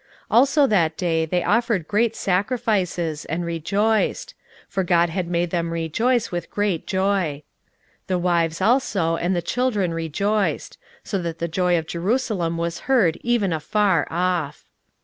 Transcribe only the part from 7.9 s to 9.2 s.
the wives also